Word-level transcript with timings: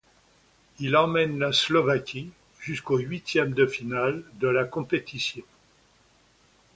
Il 0.79 0.97
emmène 0.97 1.37
la 1.37 1.53
Slovaquie 1.53 2.31
jusqu'aux 2.59 2.97
huitièmes 2.97 3.53
de 3.53 3.67
finale 3.67 4.23
de 4.39 4.47
la 4.47 4.65
compétition. 4.65 5.43